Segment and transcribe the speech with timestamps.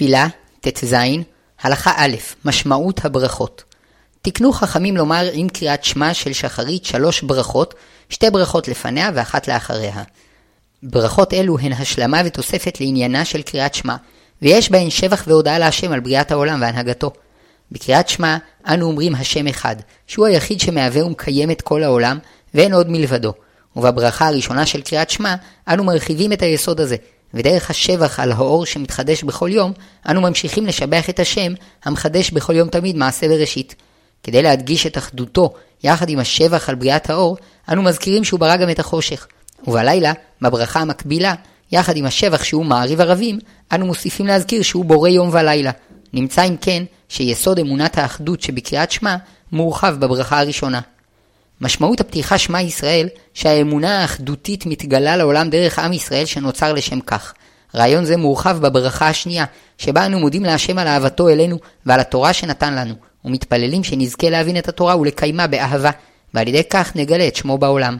[0.00, 0.26] תפילה,
[0.60, 0.94] ט"ז,
[1.62, 3.64] הלכה א', משמעות הברכות.
[4.22, 7.74] תקנו חכמים לומר עם קריאת שמע של שחרית שלוש ברכות,
[8.08, 10.02] שתי ברכות לפניה ואחת לאחריה.
[10.82, 13.96] ברכות אלו הן השלמה ותוספת לעניינה של קריאת שמע,
[14.42, 17.10] ויש בהן שבח והודאה להשם על בריאת העולם והנהגתו.
[17.72, 18.36] בקריאת שמע
[18.68, 19.76] אנו אומרים השם אחד,
[20.06, 22.18] שהוא היחיד שמהווה ומקיים את כל העולם,
[22.54, 23.32] ואין עוד מלבדו.
[23.76, 25.34] ובברכה הראשונה של קריאת שמע,
[25.68, 26.96] אנו מרחיבים את היסוד הזה,
[27.34, 29.72] ודרך השבח על האור שמתחדש בכל יום,
[30.08, 31.52] אנו ממשיכים לשבח את השם,
[31.84, 33.74] המחדש בכל יום תמיד מעשה בראשית.
[34.22, 35.54] כדי להדגיש את אחדותו
[35.84, 37.36] יחד עם השבח על בריאת האור,
[37.68, 39.26] אנו מזכירים שהוא ברא גם את החושך.
[39.66, 41.34] ובלילה, בברכה המקבילה,
[41.72, 43.38] יחד עם השבח שהוא מעריב ערבים,
[43.72, 45.70] אנו מוסיפים להזכיר שהוא בורא יום ולילה.
[46.12, 49.16] נמצא אם כן, שיסוד אמונת האחדות שבקריאת שמע,
[49.52, 50.80] מורחב בברכה הראשונה.
[51.60, 57.34] משמעות הפתיחה שמע ישראל, שהאמונה האחדותית מתגלה לעולם דרך עם ישראל שנוצר לשם כך.
[57.74, 59.44] רעיון זה מורחב בברכה השנייה,
[59.78, 64.68] שבה אנו מודים להשם על אהבתו אלינו ועל התורה שנתן לנו, ומתפללים שנזכה להבין את
[64.68, 65.90] התורה ולקיימה באהבה,
[66.34, 67.96] ועל ידי כך נגלה את שמו בעולם.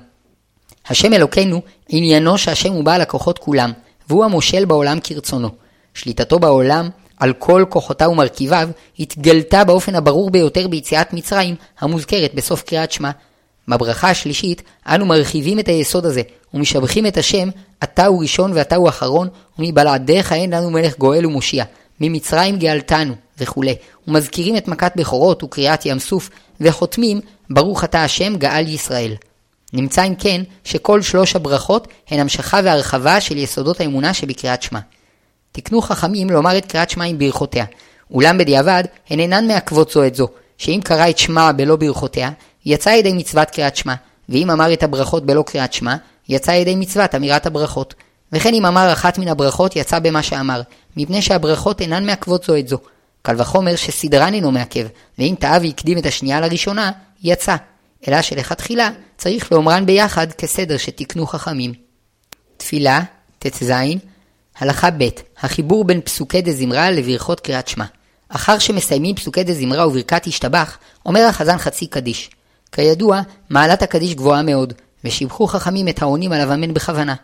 [0.88, 3.72] השם אלוקינו, עניינו שהשם הוא בעל הכוחות כולם,
[4.08, 5.50] והוא המושל בעולם כרצונו.
[5.94, 8.68] שליטתו בעולם, על כל כוחותיו ומרכיביו,
[8.98, 13.10] התגלתה באופן הברור ביותר ביציאת מצרים, המוזכרת בסוף קריאת שמע,
[13.68, 16.22] בברכה השלישית, אנו מרחיבים את היסוד הזה,
[16.54, 17.48] ומשבחים את השם,
[17.82, 21.64] אתה הוא ראשון ואתה הוא אחרון, ומבלעדיך אין לנו מלך גואל ומושיע.
[22.00, 23.74] ממצרים גאלתנו, וכולי.
[24.08, 29.14] ומזכירים את מכת בכורות וקריאת ים סוף, וחותמים, ברוך אתה השם גאל ישראל.
[29.72, 34.80] נמצא אם כן, שכל שלוש הברכות הן המשכה והרחבה של יסודות האמונה שבקריאת שמע.
[35.52, 37.64] תקנו חכמים לומר את קריאת שמע עם ברכותיה,
[38.10, 42.30] אולם בדיעבד הן אינן מעכבות זו את זו, שאם קרא את שמע בלא ברכותיה,
[42.66, 43.94] יצא ידי מצוות קריאת שמע,
[44.28, 45.96] ואם אמר את הברכות בלא קריאת שמע,
[46.28, 47.94] יצא ידי מצוות אמירת הברכות.
[48.32, 50.62] וכן אם אמר אחת מן הברכות, יצא במה שאמר,
[50.96, 52.78] מפני שהברכות אינן מעכבות זו את זו.
[53.22, 54.86] קל וחומר שסדרן אינו מעכב,
[55.18, 56.90] ואם טעה והקדים את השנייה לראשונה,
[57.22, 57.56] יצא.
[58.08, 61.72] אלא שלכתחילה צריך לאומרן ביחד כסדר שתיקנו חכמים.
[62.56, 63.00] תפילה,
[63.38, 63.72] ט"ז,
[64.58, 65.08] הלכה ב'
[65.40, 67.84] החיבור בין פסוקי דזמרה לברכות קריאת שמע.
[68.28, 72.30] אחר שמסיימים פסוקי דזמרה וברכת השתבח, אומר החזן חצי קדיש.
[72.72, 73.20] כידוע,
[73.50, 74.72] מעלת הקדיש גבוהה מאוד,
[75.04, 77.14] ושיבחו חכמים את העונים עליו אמן בכוונה.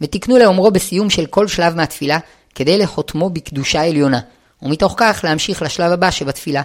[0.00, 2.18] ותקנו לאומרו בסיום של כל שלב מהתפילה,
[2.54, 4.20] כדי לחותמו בקדושה עליונה,
[4.62, 6.62] ומתוך כך להמשיך לשלב הבא שבתפילה.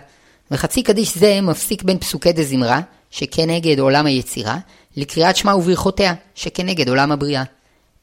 [0.51, 2.81] וחצי קדיש זה מפסיק בין פסוקי דזמרה,
[3.12, 4.57] שכנגד עולם היצירה,
[4.97, 7.44] לקריאת שמע וברכותיה, שכנגד עולם הבריאה.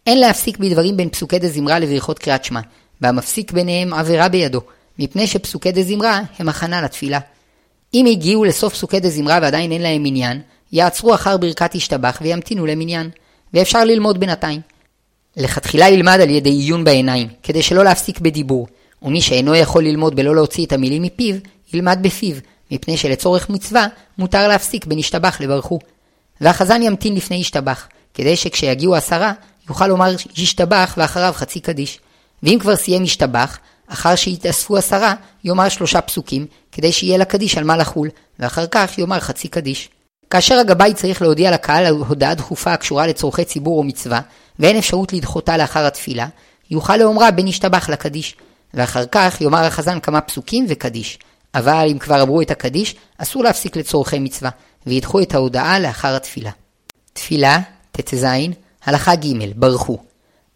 [0.07, 2.61] אין להפסיק בדברים בין פסוקי דזמרה לברכות קריאת שמע,
[3.01, 4.61] והמפסיק ביניהם עבירה בידו,
[4.99, 7.19] מפני שפסוקי דזמרה הם הכנה לתפילה.
[7.95, 10.41] אם הגיעו לסוף פסוקי דזמרה ועדיין אין להם מניין,
[10.73, 13.11] יעצרו אחר ברכת השתבח וימתינו למניין,
[13.55, 14.61] ואפשר ללמוד בינתיים.
[15.37, 18.67] לכתחילה ילמד על ידי עיון בעיניים, כדי שלא להפסיק בדיבור,
[19.03, 21.37] ומי שאינו יכול ללמוד בלא להוציא את המילים מפיו,
[21.73, 22.37] ילמד בפיו,
[22.71, 23.87] מפני שלצורך מצווה
[24.19, 25.79] מותר להפסיק בין השתבח לברכו.
[26.41, 29.33] והחזן ימתין לפני השתבח, כדי שכשיגיעו עשרה,
[29.69, 32.01] יוכל לומר השתבח ואחריו חצי קדיש.
[32.43, 33.59] ואם כבר סיים השתבח,
[33.93, 35.15] אחר שיתאספו עשרה,
[35.45, 38.09] יאמר שלושה פסוקים, כדי שיהיה לקדיש על מה לחול,
[38.39, 39.89] ואחר כך יאמר חצי קדיש.
[40.31, 44.21] כאשר הגבאי צריך להודיע לקהל על הודעה דחופה הקשורה לצורכי ציבור או מצווה,
[44.59, 46.27] ואין אפשרות לדחותה לאחר התפילה,
[46.71, 48.37] יוכל לאומרה בין ישתבח לקדיש,
[48.75, 51.19] ואחר כך יאמר החזן כמה פסוקים וקדיש.
[51.55, 54.51] אבל אם כבר אמרו את הקדיש, אסור להפסיק לצורכי מצווה,
[54.87, 56.51] וידחו את ההודעה לאחר התפילה.
[57.13, 57.59] תפילה,
[57.93, 58.27] ט"ז,
[58.85, 59.99] הלכה ג' ברכו.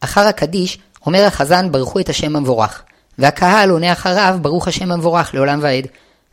[0.00, 2.82] אחר הקדיש, אומר החזן ברכו את השם המבורך.
[3.18, 5.86] והקהל עונה אחריו, ברוך השם המבורך לעולם ועד.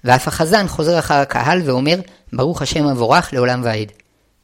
[0.04, 1.96] ואף החזן חוזר אחר הקהל ואומר,
[2.34, 3.92] ברוך השם המבורך לעולם ועד.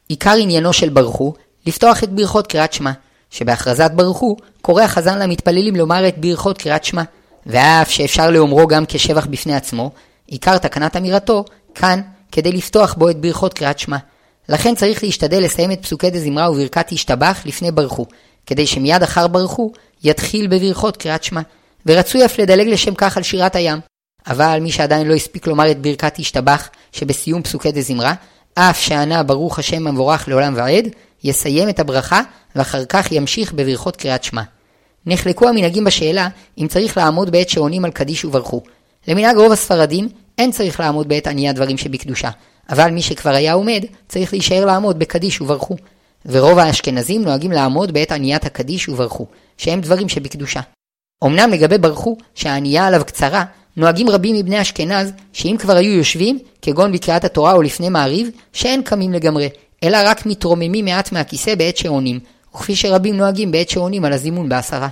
[0.07, 1.33] עיקר עניינו של ברכו,
[1.67, 2.91] לפתוח את ברכות קריאת שמע,
[3.29, 7.03] שבהכרזת ברכו, קורא החזן למתפללים לומר את ברכות קריאת שמע,
[7.45, 9.91] ואף שאפשר לאומרו גם כשבח בפני עצמו,
[10.28, 11.45] עיקר תקנת אמירתו,
[11.75, 12.01] כאן,
[12.31, 13.97] כדי לפתוח בו את ברכות קריאת שמע.
[14.49, 18.05] לכן צריך להשתדל לסיים את פסוקי דזמרה וברכת השתבח לפני ברכו,
[18.45, 19.72] כדי שמיד אחר ברכו,
[20.03, 21.41] יתחיל בברכות קריאת שמע.
[21.89, 23.79] ורצוי אף לדלג לשם כך על שירת הים.
[24.28, 28.14] אבל מי שעדיין לא הספיק לומר את ברכת השתבח שבסיום פסוקי דזמרה,
[28.53, 30.87] אף שענה ברוך השם המבורך לעולם ועד,
[31.23, 32.22] יסיים את הברכה
[32.55, 34.41] ואחר כך ימשיך בברכות קריאת שמע.
[35.05, 36.28] נחלקו המנהגים בשאלה
[36.58, 38.61] אם צריך לעמוד בעת שעונים על קדיש וברכו.
[39.08, 42.29] למנהג רוב הספרדים אין צריך לעמוד בעת עניית דברים שבקדושה,
[42.69, 45.75] אבל מי שכבר היה עומד צריך להישאר לעמוד בקדיש וברכו.
[46.25, 49.28] ורוב האשכנזים נוהגים לעמוד בעת עניית הקדיש וברכו,
[49.58, 50.61] שהם דברים שבקדושה.
[51.25, 53.43] אמנם לגבי ברכו, שהענייה עליו קצרה,
[53.77, 58.81] נוהגים רבים מבני אשכנז, שאם כבר היו יושבים, כגון בקריאת התורה או לפני מעריב, שאין
[58.81, 59.49] קמים לגמרי,
[59.83, 62.19] אלא רק מתרוממים מעט מהכיסא בעת שעונים,
[62.55, 64.87] וכפי שרבים נוהגים בעת שעונים על הזימון בעשרה.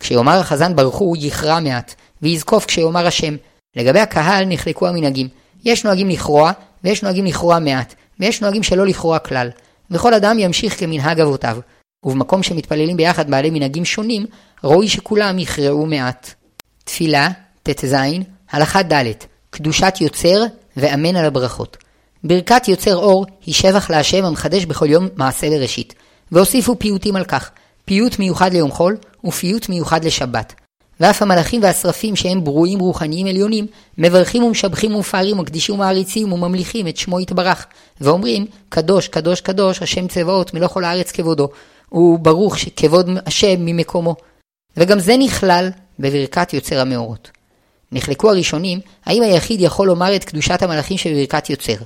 [0.00, 3.36] כשיאמר החזן ברכו, יכרע מעט, ויזקוף כשיאמר השם.
[3.76, 5.28] לגבי הקהל נחלקו המנהגים.
[5.64, 6.52] יש נוהגים לכרוע,
[6.84, 9.50] ויש נוהגים לכרוע מעט, ויש נוהגים שלא לכרוע כלל.
[9.90, 11.58] וכל אדם ימשיך כמנהג אבותיו.
[12.04, 14.26] ובמקום שמתפללים ביחד בעלי מנהגים שונים,
[14.64, 16.34] ראוי שכולם יכרעו מעט.
[16.84, 17.28] תפילה,
[17.62, 17.94] ט"ז,
[18.50, 19.12] הלכה ד'
[19.50, 20.44] קדושת יוצר
[20.76, 21.76] ואמן על הברכות.
[22.24, 25.94] ברכת יוצר אור היא שבח להשם המחדש בכל יום מעשה בראשית.
[26.32, 27.50] והוסיפו פיוטים על כך,
[27.84, 30.54] פיוט מיוחד ליום חול ופיוט מיוחד לשבת.
[31.00, 33.66] ואף המלאכים והשרפים שהם ברואים רוחניים עליונים,
[33.98, 37.66] מברכים ומשבחים ומפארים ומקדישים ומעריצים וממליכים את שמו יתברך,
[38.00, 41.48] ואומרים, קדוש, קדוש, קדוש, השם צבאות, מלוא כל הארץ כבודו,
[41.92, 44.14] וברוך שכבוד השם ממקומו.
[44.76, 47.30] וגם זה נכלל בברכת יוצר המאורות.
[47.92, 51.76] נחלקו הראשונים, האם היחיד יכול לומר את קדושת המלאכים שבברכת יוצר.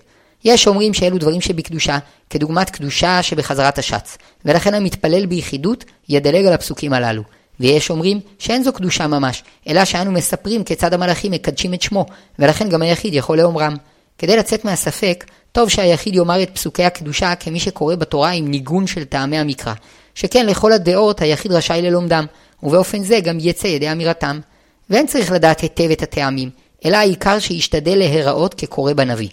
[0.45, 1.99] יש אומרים שאלו דברים שבקדושה,
[2.31, 7.23] כדוגמת קדושה שבחזרת השץ, ולכן המתפלל ביחידות ידלג על הפסוקים הללו.
[7.61, 12.07] ויש אומרים שאין זו קדושה ממש, אלא שאנו מספרים כיצד המלאכים מקדשים את שמו,
[12.39, 13.77] ולכן גם היחיד יכול לאומרם.
[14.19, 15.25] כדי לצאת מהספק,
[15.57, 19.75] טוב שהיחיד יאמר את פסוקי הקדושה כמי שקורא בתורה עם ניגון של טעמי המקרא.
[20.15, 22.27] שכן לכל הדעות היחיד רשאי ללומדם,
[22.63, 24.41] ובאופן זה גם יצא ידי אמירתם.
[24.91, 26.51] ואין צריך לדעת היטב את הטעמים,
[26.85, 29.29] אלא העיקר שישתדל להיראות כקורא בנביא.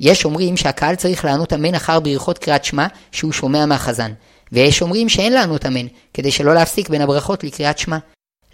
[0.00, 4.12] יש אומרים שהקהל צריך לענות אמן אחר ברכות קריאת שמע שהוא שומע מהחזן,
[4.52, 7.98] ויש אומרים שאין לענות אמן, כדי שלא להפסיק בין הברכות לקריאת שמע.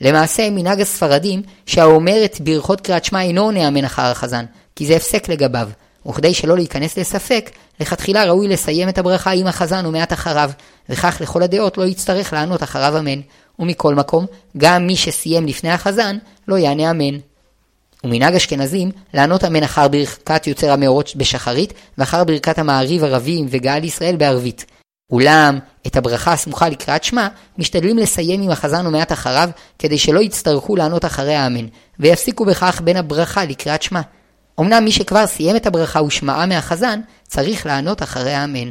[0.00, 4.44] למעשה מנהג הספרדים שהאומר את ברכות קריאת שמע אינו עונה אמן אחר החזן,
[4.76, 5.68] כי זה הפסק לגביו,
[6.06, 7.50] וכדי שלא להיכנס לספק,
[7.80, 10.50] לכתחילה ראוי לסיים את הברכה עם החזן ומעט אחריו,
[10.88, 13.20] וכך לכל הדעות לא יצטרך לענות אחריו אמן.
[13.58, 14.26] ומכל מקום,
[14.56, 16.16] גם מי שסיים לפני החזן,
[16.48, 17.18] לא יענה אמן.
[18.04, 24.16] ומנהג אשכנזים, לענות אמן אחר ברכת יוצר המאורות בשחרית, ואחר ברכת המעריב ערבים וגאל ישראל
[24.16, 24.64] בערבית.
[25.12, 30.76] אולם, את הברכה הסמוכה לקריאת שמע, משתדלים לסיים עם החזן ומעט אחריו, כדי שלא יצטרכו
[30.76, 31.66] לענות אחרי האמן,
[32.00, 34.00] ויפסיקו בכך בין הברכה לקריאת שמע.
[34.60, 38.70] אמנם מי שכבר סיים את הברכה ושמעה מהחזן, צריך לענות אחרי האמן.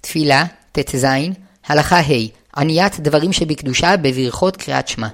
[0.00, 1.06] תפילה, ט"ז,
[1.66, 2.12] הלכה ה'
[2.56, 5.08] עניית דברים שבקדושה בברכות קריאת שמע.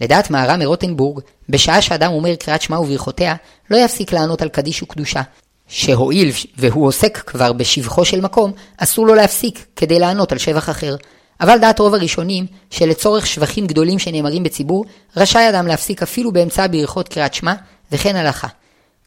[0.00, 3.34] לדעת מהר"ם מרוטנבורג, בשעה שאדם אומר קריאת שמע וברכותיה,
[3.70, 5.22] לא יפסיק לענות על קדיש וקדושה.
[5.68, 10.96] שהואיל והוא עוסק כבר בשבחו של מקום, אסור לו להפסיק כדי לענות על שבח אחר.
[11.40, 14.84] אבל דעת רוב הראשונים, שלצורך שבחים גדולים שנאמרים בציבור,
[15.16, 17.54] רשאי אדם להפסיק אפילו באמצע ברכות קריאת שמע,
[17.92, 18.48] וכן הלכה.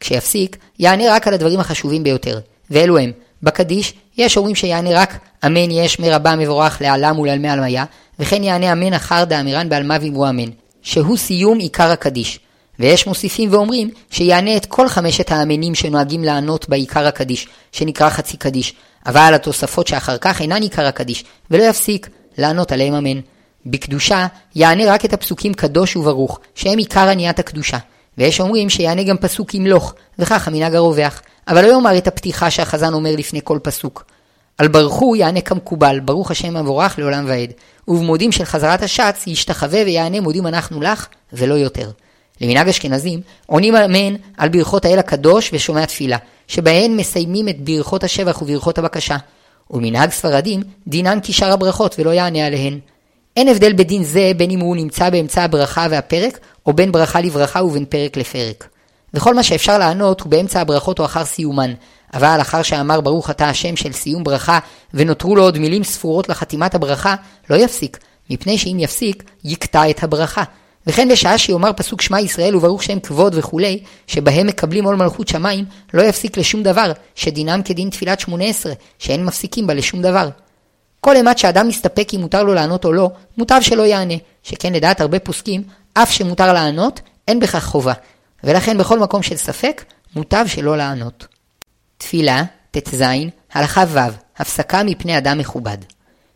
[0.04, 2.38] כשיפסיק, יענה רק על הדברים החשובים ביותר,
[2.70, 3.12] ואלו הם,
[3.42, 7.84] בקדיש, יש אומרים שיענה רק אמן יש מרבה מבורך לעלם ולעלמי עלמיה,
[8.18, 10.50] וכן יענה אמן אחר דאמירן בעלמה ואמרו אמן,
[10.82, 12.40] שהוא סיום עיקר הקדיש.
[12.78, 18.74] ויש מוסיפים ואומרים שיענה את כל חמשת האמנים שנוהגים לענות בעיקר הקדיש, שנקרא חצי קדיש,
[19.06, 22.08] אבל התוספות שאחר כך אינן עיקר הקדיש, ולא יפסיק
[22.38, 23.20] לענות עליהם אמן.
[23.66, 27.78] בקדושה יענה רק את הפסוקים קדוש וברוך, שהם עיקר עניית הקדושה.
[28.18, 31.22] ויש אומרים שיענה גם פסוק ימלוך, וכך המנהג הרווח.
[31.48, 34.04] אבל לא יאמר את הפתיחה שהחזן אומר לפני כל פסוק.
[34.58, 37.50] על ברכו יענה כמקובל, ברוך השם המבורך לעולם ועד.
[37.88, 41.90] ובמודים של חזרת השץ ישתחווה ויענה מודים אנחנו לך, ולא יותר.
[42.40, 46.16] למנהג אשכנזים, עונים אמן על ברכות האל הקדוש ושומע תפילה,
[46.48, 49.16] שבהן מסיימים את ברכות השבח וברכות הבקשה.
[49.70, 52.78] ומנהג ספרדים, דינן כשאר הברכות ולא יענה עליהן.
[53.36, 57.62] אין הבדל בדין זה בין אם הוא נמצא באמצע הברכה והפרק, או בין ברכה לברכה
[57.62, 58.68] ובין פרק לפרק.
[59.14, 61.74] וכל מה שאפשר לענות הוא באמצע הברכות או אחר סיומן,
[62.14, 64.58] אבל אחר שאמר ברוך אתה השם של סיום ברכה,
[64.94, 67.14] ונותרו לו עוד מילים ספורות לחתימת הברכה,
[67.50, 67.98] לא יפסיק,
[68.30, 70.42] מפני שאם יפסיק, יקטע את הברכה.
[70.86, 75.64] וכן בשעה שיאמר פסוק שמע ישראל וברוך שם כבוד וכולי, שבהם מקבלים עול מלכות שמיים,
[75.94, 80.28] לא יפסיק לשום דבר, שדינם כדין תפילת שמונה עשרה, שאין מפסיקים בה לשום דבר.
[81.04, 85.00] כל אימת שאדם מסתפק אם מותר לו לענות או לא, מוטב שלא יענה, שכן לדעת
[85.00, 85.62] הרבה פוסקים,
[85.94, 87.92] אף שמותר לענות, אין בכך חובה.
[88.44, 89.84] ולכן בכל מקום של ספק,
[90.16, 91.26] מוטב שלא לענות.
[91.98, 93.02] תפילה, ט"ז,
[93.52, 93.98] הלכה ו',
[94.36, 95.76] הפסקה מפני אדם מכובד.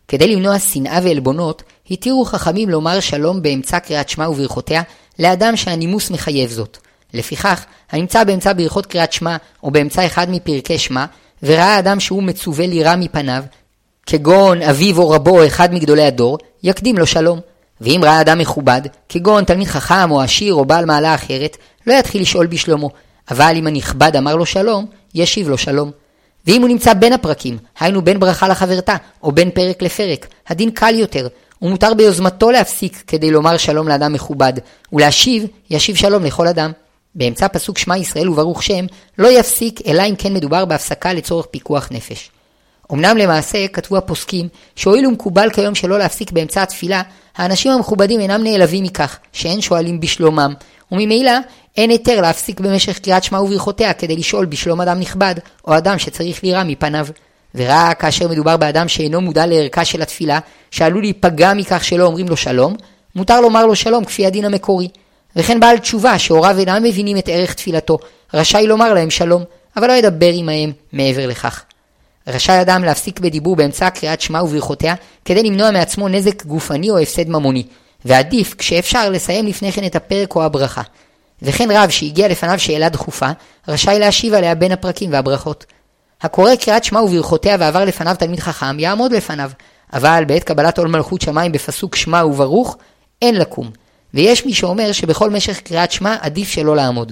[0.07, 4.81] כדי למנוע שנאה ועלבונות, התירו חכמים לומר שלום באמצע קריאת שמע וברכותיה
[5.19, 6.77] לאדם שהנימוס מחייב זאת.
[7.13, 11.05] לפיכך, הנמצא באמצע ברכות קריאת שמע או באמצע אחד מפרקי שמע,
[11.43, 13.43] וראה אדם שהוא מצווה לירה מפניו,
[14.11, 17.39] כגון אביו או רבו או אחד מגדולי הדור, יקדים לו שלום.
[17.81, 22.21] ואם ראה אדם מכובד, כגון תלמיד חכם או עשיר או בעל מעלה אחרת, לא יתחיל
[22.21, 22.89] לשאול בשלומו,
[23.31, 24.85] אבל אם הנכבד אמר לו שלום,
[25.15, 25.91] ישיב לו שלום.
[26.47, 30.95] ואם הוא נמצא בין הפרקים, היינו בין ברכה לחברתה, או בין פרק לפרק, הדין קל
[30.95, 31.27] יותר,
[31.61, 34.53] ומותר ביוזמתו להפסיק כדי לומר שלום לאדם מכובד,
[34.93, 36.71] ולהשיב, ישיב שלום לכל אדם.
[37.15, 38.85] באמצע פסוק שמע ישראל וברוך שם,
[39.17, 42.31] לא יפסיק אלא אם כן מדובר בהפסקה לצורך פיקוח נפש.
[42.93, 47.01] אמנם למעשה כתבו הפוסקים שהואיל ומקובל כיום שלא להפסיק באמצע התפילה,
[47.37, 50.53] האנשים המכובדים אינם נעלבים מכך, שאין שואלים בשלומם,
[50.91, 51.31] וממילא
[51.77, 55.35] אין היתר להפסיק במשך קריאת שמע וברכותיה כדי לשאול בשלום אדם נכבד,
[55.67, 57.07] או אדם שצריך לירה מפניו.
[57.55, 60.39] ורק כאשר מדובר באדם שאינו מודע לערכה של התפילה,
[60.71, 62.75] שעלול להיפגע מכך שלא אומרים לו שלום,
[63.15, 64.87] מותר לומר לו שלום כפי הדין המקורי.
[65.35, 67.97] וכן בעל תשובה שהוריו אינם מבינים את ערך תפילתו,
[68.33, 69.43] רשאי לומר להם שלום,
[69.77, 71.63] אבל לא ידבר עמהם מעבר לכך.
[72.29, 74.95] רשאי אדם להפסיק בדיבור באמצע קריאת שמע וברכותיה,
[75.25, 77.63] כדי למנוע מעצמו נזק גופני או הפסד ממוני,
[78.05, 80.81] ועדיף, כשאפשר, לסיים לפני כן את הפרק או הברכה.
[81.41, 83.29] וכן רב שהגיע לפניו שאלה דחופה,
[83.67, 85.65] רשאי להשיב עליה בין הפרקים והברכות.
[86.21, 89.51] הקורא קריאת שמע וברכותיה ועבר לפניו תלמיד חכם, יעמוד לפניו,
[89.93, 92.77] אבל בעת קבלת עול מלכות שמיים בפסוק שמע וברוך,
[93.21, 93.69] אין לקום.
[94.13, 97.11] ויש מי שאומר שבכל משך קריאת שמע עדיף שלא לעמוד.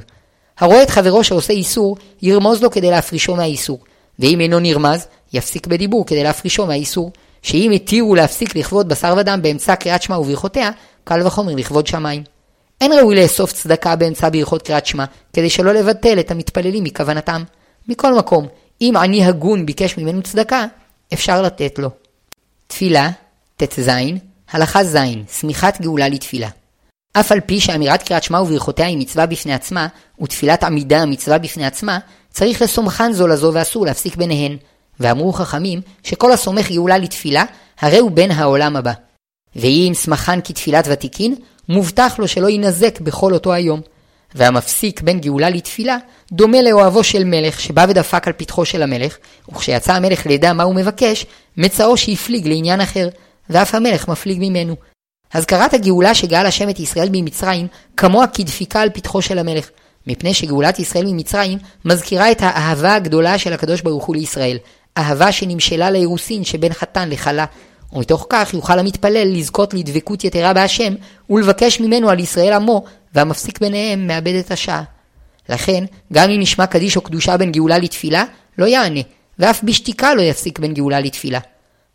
[0.60, 3.80] הרואה את חברו שעושה איסור, ירמוז לו כדי להפרישו מהאיסור.
[4.20, 7.12] ואם אינו נרמז, יפסיק בדיבור כדי להפרישו מהאיסור.
[7.42, 10.72] שאם התירו להפסיק לכבוד בשר ודם באמצע קריאת שמע וברכותיה,
[11.04, 12.24] קל וחומר לכבוד שמיים.
[12.82, 17.44] אין ראוי לאסוף צדקה באמצע ברכות קריאת שמע, כדי שלא לבטל את המתפללים מכוונתם.
[17.88, 18.48] מכל מקום,
[18.82, 20.66] אם עני הגון ביקש ממנו צדקה,
[21.14, 21.90] אפשר לתת לו.
[22.68, 23.10] תפילה,
[23.58, 23.90] ט"ז,
[24.52, 24.98] הלכה ז',
[25.40, 26.50] שמיכת גאולה לתפילה.
[27.14, 29.88] אף על פי שאמירת קריאת שמע וברכותיה היא מצווה בפני עצמה,
[30.22, 32.00] ותפילת עמידה מצווה בפני עצמה,
[32.32, 34.58] צריך לסומכן זו לזו ואסור להפסיק ביניהן.
[35.00, 37.44] ואמרו חכמים, שכל הסומך גאולה לתפילה,
[37.80, 38.94] הרי הוא בן העולם הבא.
[39.56, 41.36] ואם שמחן כתפילת ותיקין,
[41.70, 43.82] מובטח לו שלא יינזק בכל אותו היום.
[44.36, 45.98] והמפסיק בין גאולה לתפילה,
[46.32, 49.18] דומה לאוהבו של מלך, שבא ודפק על פתחו של המלך,
[49.50, 51.26] וכשיצא המלך לידע מה הוא מבקש,
[51.58, 53.10] מצאו שהפליג לעניין אחר,
[53.50, 54.76] ואף המלך מפליג ממנו.
[55.34, 57.68] הזכרת הגאולה שגאל השם את ישראל ממצרים,
[57.98, 59.70] כמוה כדפיקה על פתחו של המלך.
[60.08, 64.58] מפני שגאולת ישראל ממצרים מזכירה את האהבה הגדולה של הקדוש ברוך הוא לישראל,
[64.98, 67.46] אהבה שנמשלה לאירוסין שבין חתן לכלה,
[67.94, 70.94] ומתוך כך יוכל המתפלל לזכות לדבקות יתרה בהשם,
[71.30, 72.84] ולבקש ממנו על ישראל עמו,
[73.16, 74.84] והמפסיק ביניהם מאבד את השעה.
[75.50, 75.84] לכן,
[76.14, 78.24] גם אם נשמע קדיש או קדושה בין גאולה לתפילה,
[78.58, 79.00] לא יענה,
[79.40, 81.40] ואף בשתיקה לא יפסיק בין גאולה לתפילה.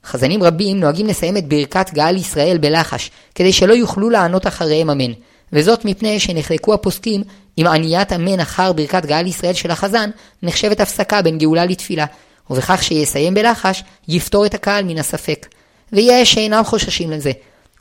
[0.04, 5.12] חזנים רבים נוהגים לסיים את ברכת גאל ישראל בלחש, כדי שלא יוכלו לענות אחריהם אמן,
[5.52, 7.22] וזאת מפני שנחלקו הפוסקים
[7.58, 10.10] אם עניית אמן אחר ברכת גאל ישראל של החזן,
[10.42, 12.06] נחשבת הפסקה בין גאולה לתפילה,
[12.50, 15.46] ובכך שיסיים בלחש, יפתור את הקהל מן הספק.
[15.92, 17.32] ויש שאינם חוששים לזה,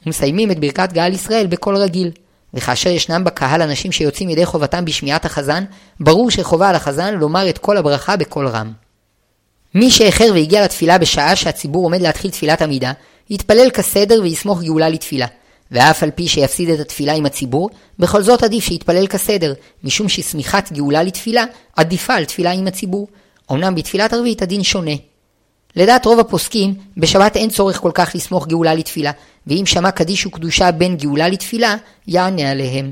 [0.06, 2.12] ומסיימים את ברכת גאל ישראל בקול רגיל.
[2.54, 5.63] וכאשר ישנם בקהל אנשים שיוצאים ידי חובתם בשמיעת החזן,
[6.00, 8.72] ברור שחובה על החזן לומר את כל הברכה בקול רם.
[9.75, 12.92] מי שאיחר והגיע לתפילה בשעה שהציבור עומד להתחיל תפילת עמידה,
[13.30, 15.28] יתפלל כסדר ויסמוך גאולה לתפילה.
[15.72, 20.72] ואף על פי שיפסיד את התפילה עם הציבור, בכל זאת עדיף שיתפלל כסדר, משום ששמיכת
[20.72, 21.44] גאולה לתפילה
[21.75, 23.08] עדיפה על תפילה עם הציבור.
[23.51, 24.96] אמנם בתפילת ערבית הדין שונה.
[25.75, 29.12] לדעת רוב הפוסקים, בשבת אין צורך כל כך לסמוך גאולה לתפילה,
[29.48, 31.75] ואם שמע קדיש וקדושה בין גאולה לתפילה,
[32.08, 32.92] יענה עליהם.